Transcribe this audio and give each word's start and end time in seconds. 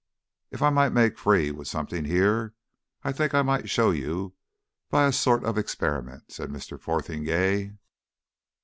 "If 0.49 0.63
I 0.63 0.71
might 0.71 0.93
make 0.93 1.19
free 1.19 1.51
with 1.51 1.67
something 1.67 2.05
here, 2.05 2.55
I 3.03 3.11
think 3.11 3.35
I 3.35 3.43
might 3.43 3.69
show 3.69 3.91
you 3.91 4.33
by 4.89 5.05
a 5.05 5.13
sort 5.13 5.43
of 5.43 5.59
experiment," 5.59 6.31
said 6.31 6.49
Mr. 6.49 6.81
Fotheringay. 6.81 7.73